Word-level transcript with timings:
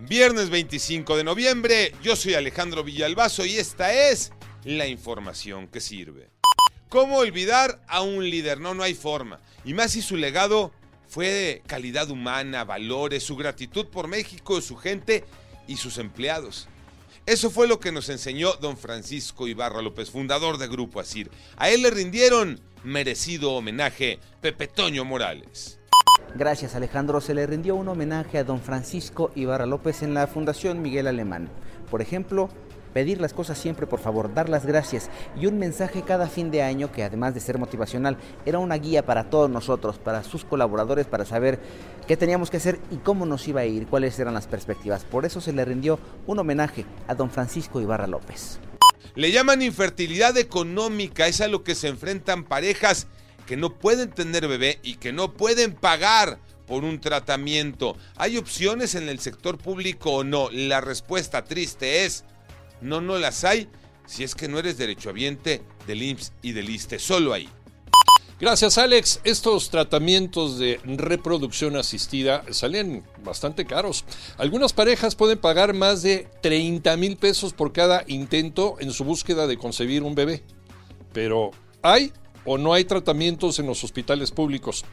Viernes 0.00 0.48
25 0.48 1.16
de 1.16 1.24
noviembre, 1.24 1.92
yo 2.04 2.14
soy 2.14 2.34
Alejandro 2.34 2.84
Villalbazo 2.84 3.44
y 3.44 3.56
esta 3.56 3.92
es 3.92 4.30
la 4.62 4.86
información 4.86 5.66
que 5.66 5.80
sirve. 5.80 6.30
¿Cómo 6.88 7.16
olvidar 7.16 7.82
a 7.88 8.02
un 8.02 8.22
líder? 8.30 8.60
No, 8.60 8.74
no 8.74 8.84
hay 8.84 8.94
forma. 8.94 9.40
Y 9.64 9.74
más 9.74 9.90
si 9.90 10.00
su 10.00 10.16
legado 10.16 10.72
fue 11.08 11.26
de 11.28 11.62
calidad 11.66 12.10
humana, 12.10 12.62
valores, 12.62 13.24
su 13.24 13.34
gratitud 13.34 13.86
por 13.86 14.06
México, 14.06 14.60
su 14.60 14.76
gente 14.76 15.24
y 15.66 15.78
sus 15.78 15.98
empleados. 15.98 16.68
Eso 17.26 17.50
fue 17.50 17.66
lo 17.66 17.80
que 17.80 17.90
nos 17.90 18.08
enseñó 18.08 18.52
don 18.52 18.78
Francisco 18.78 19.48
Ibarra 19.48 19.82
López, 19.82 20.10
fundador 20.10 20.58
de 20.58 20.68
Grupo 20.68 21.00
Asir. 21.00 21.28
A 21.56 21.70
él 21.70 21.82
le 21.82 21.90
rindieron 21.90 22.60
merecido 22.84 23.50
homenaje 23.50 24.20
Pepe 24.40 24.68
Toño 24.68 25.04
Morales. 25.04 25.80
Gracias 26.34 26.74
Alejandro, 26.74 27.20
se 27.20 27.34
le 27.34 27.46
rindió 27.46 27.74
un 27.74 27.88
homenaje 27.88 28.38
a 28.38 28.44
don 28.44 28.60
Francisco 28.60 29.30
Ibarra 29.34 29.66
López 29.66 30.02
en 30.02 30.14
la 30.14 30.26
Fundación 30.26 30.82
Miguel 30.82 31.06
Alemán. 31.06 31.48
Por 31.90 32.02
ejemplo, 32.02 32.48
pedir 32.92 33.20
las 33.20 33.32
cosas 33.32 33.58
siempre 33.58 33.86
por 33.86 34.00
favor, 34.00 34.34
dar 34.34 34.48
las 34.48 34.66
gracias 34.66 35.10
y 35.40 35.46
un 35.46 35.58
mensaje 35.58 36.02
cada 36.02 36.28
fin 36.28 36.50
de 36.50 36.62
año 36.62 36.92
que 36.92 37.02
además 37.02 37.34
de 37.34 37.40
ser 37.40 37.58
motivacional 37.58 38.16
era 38.44 38.58
una 38.58 38.76
guía 38.76 39.06
para 39.06 39.30
todos 39.30 39.48
nosotros, 39.50 39.98
para 39.98 40.22
sus 40.22 40.44
colaboradores, 40.44 41.06
para 41.06 41.24
saber 41.24 41.58
qué 42.06 42.16
teníamos 42.16 42.50
que 42.50 42.58
hacer 42.58 42.78
y 42.90 42.96
cómo 42.96 43.26
nos 43.26 43.46
iba 43.48 43.60
a 43.62 43.66
ir, 43.66 43.86
cuáles 43.86 44.18
eran 44.18 44.34
las 44.34 44.46
perspectivas. 44.46 45.04
Por 45.04 45.24
eso 45.24 45.40
se 45.40 45.52
le 45.52 45.64
rindió 45.64 45.98
un 46.26 46.38
homenaje 46.38 46.84
a 47.06 47.14
don 47.14 47.30
Francisco 47.30 47.80
Ibarra 47.80 48.06
López. 48.06 48.58
Le 49.14 49.32
llaman 49.32 49.62
infertilidad 49.62 50.36
económica, 50.36 51.26
es 51.26 51.40
a 51.40 51.48
lo 51.48 51.64
que 51.64 51.74
se 51.74 51.88
enfrentan 51.88 52.44
parejas 52.44 53.06
que 53.48 53.56
no 53.56 53.78
pueden 53.78 54.10
tener 54.10 54.46
bebé 54.46 54.78
y 54.82 54.96
que 54.96 55.10
no 55.10 55.32
pueden 55.32 55.72
pagar 55.72 56.38
por 56.66 56.84
un 56.84 57.00
tratamiento. 57.00 57.96
¿Hay 58.16 58.36
opciones 58.36 58.94
en 58.94 59.08
el 59.08 59.20
sector 59.20 59.56
público 59.56 60.12
o 60.12 60.22
no? 60.22 60.50
La 60.52 60.82
respuesta 60.82 61.44
triste 61.44 62.04
es 62.04 62.24
no, 62.82 63.00
no 63.00 63.16
las 63.16 63.44
hay 63.44 63.66
si 64.04 64.22
es 64.22 64.34
que 64.34 64.48
no 64.48 64.58
eres 64.58 64.76
derechohabiente 64.76 65.62
del 65.86 66.02
IMSS 66.02 66.32
y 66.42 66.52
del 66.52 66.68
ISTE, 66.68 66.98
solo 66.98 67.32
ahí. 67.32 67.48
Gracias 68.38 68.76
Alex, 68.76 69.20
estos 69.24 69.70
tratamientos 69.70 70.58
de 70.58 70.78
reproducción 70.84 71.76
asistida 71.76 72.44
salen 72.50 73.02
bastante 73.24 73.64
caros. 73.64 74.04
Algunas 74.36 74.74
parejas 74.74 75.14
pueden 75.14 75.38
pagar 75.38 75.72
más 75.72 76.02
de 76.02 76.28
30 76.42 76.98
mil 76.98 77.16
pesos 77.16 77.54
por 77.54 77.72
cada 77.72 78.04
intento 78.08 78.76
en 78.78 78.92
su 78.92 79.04
búsqueda 79.04 79.46
de 79.46 79.56
concebir 79.56 80.02
un 80.02 80.14
bebé. 80.14 80.44
Pero 81.14 81.50
¿hay 81.80 82.12
o 82.48 82.56
no 82.56 82.72
hay 82.72 82.84
tratamientos 82.84 83.58
en 83.58 83.66
los 83.66 83.84
hospitales 83.84 84.30
públicos. 84.30 84.84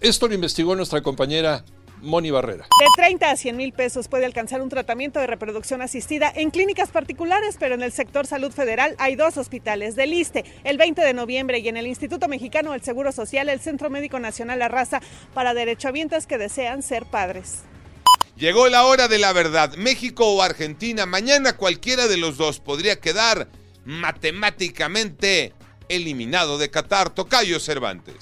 Esto 0.00 0.26
lo 0.26 0.34
investigó 0.34 0.74
nuestra 0.74 1.02
compañera 1.02 1.64
Moni 2.00 2.30
Barrera. 2.30 2.64
De 2.80 2.86
30 2.96 3.30
a 3.30 3.36
100 3.36 3.56
mil 3.56 3.72
pesos 3.72 4.08
puede 4.08 4.24
alcanzar 4.24 4.62
un 4.62 4.70
tratamiento 4.70 5.20
de 5.20 5.26
reproducción 5.26 5.82
asistida 5.82 6.32
en 6.34 6.50
clínicas 6.50 6.90
particulares, 6.90 7.56
pero 7.60 7.74
en 7.74 7.82
el 7.82 7.92
sector 7.92 8.26
salud 8.26 8.52
federal 8.52 8.94
hay 8.98 9.16
dos 9.16 9.36
hospitales 9.36 9.96
del 9.96 10.14
ISTE, 10.14 10.44
el 10.64 10.78
20 10.78 11.02
de 11.02 11.12
noviembre, 11.12 11.58
y 11.58 11.68
en 11.68 11.76
el 11.76 11.86
Instituto 11.86 12.26
Mexicano 12.26 12.72
del 12.72 12.82
Seguro 12.82 13.12
Social, 13.12 13.50
el 13.50 13.60
Centro 13.60 13.90
Médico 13.90 14.18
Nacional 14.18 14.58
La 14.58 14.68
Raza, 14.68 15.00
para 15.34 15.52
derechohabientes 15.52 16.26
que 16.26 16.38
desean 16.38 16.82
ser 16.82 17.04
padres. 17.04 17.60
Llegó 18.36 18.68
la 18.68 18.84
hora 18.84 19.08
de 19.08 19.18
la 19.18 19.32
verdad. 19.32 19.74
México 19.76 20.26
o 20.26 20.42
Argentina, 20.42 21.04
mañana 21.04 21.56
cualquiera 21.56 22.08
de 22.08 22.16
los 22.16 22.38
dos 22.38 22.60
podría 22.60 22.98
quedar 22.98 23.48
matemáticamente 23.84 25.52
eliminado 25.88 26.58
de 26.58 26.70
Qatar, 26.70 27.10
Tocayo 27.10 27.60
Cervantes. 27.60 28.16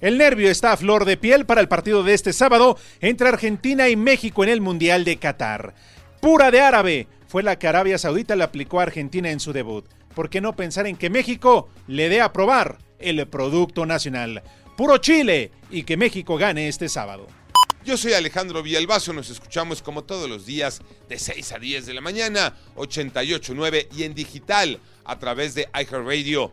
El 0.00 0.16
nervio 0.16 0.50
está 0.50 0.72
a 0.72 0.76
flor 0.76 1.04
de 1.04 1.16
piel 1.16 1.44
para 1.44 1.60
el 1.60 1.68
partido 1.68 2.02
de 2.02 2.14
este 2.14 2.32
sábado 2.32 2.78
entre 3.00 3.28
Argentina 3.28 3.88
y 3.88 3.96
México 3.96 4.42
en 4.42 4.50
el 4.50 4.60
Mundial 4.60 5.04
de 5.04 5.18
Qatar. 5.18 5.74
Pura 6.20 6.50
de 6.50 6.60
árabe 6.60 7.06
fue 7.28 7.42
la 7.42 7.58
que 7.58 7.68
Arabia 7.68 7.98
Saudita 7.98 8.34
le 8.34 8.44
aplicó 8.44 8.80
a 8.80 8.84
Argentina 8.84 9.30
en 9.30 9.40
su 9.40 9.52
debut. 9.52 9.86
¿Por 10.14 10.30
qué 10.30 10.40
no 10.40 10.56
pensar 10.56 10.86
en 10.86 10.96
que 10.96 11.10
México 11.10 11.68
le 11.86 12.08
dé 12.08 12.20
a 12.20 12.32
probar 12.32 12.78
el 12.98 13.26
producto 13.28 13.86
nacional? 13.86 14.42
Puro 14.76 14.98
Chile 14.98 15.52
y 15.70 15.82
que 15.82 15.96
México 15.96 16.36
gane 16.36 16.68
este 16.68 16.88
sábado. 16.88 17.26
Yo 17.84 17.96
soy 17.96 18.12
Alejandro 18.12 18.62
Villalbazo, 18.62 19.12
nos 19.12 19.30
escuchamos 19.30 19.80
como 19.80 20.04
todos 20.04 20.28
los 20.28 20.44
días 20.44 20.82
de 21.08 21.18
6 21.18 21.52
a 21.52 21.58
10 21.58 21.86
de 21.86 21.94
la 21.94 22.00
mañana, 22.00 22.54
88.9 22.76 23.88
y 23.96 24.02
en 24.02 24.14
digital 24.14 24.80
a 25.04 25.18
través 25.18 25.54
de 25.54 25.68
iHeartRadio. 25.74 26.52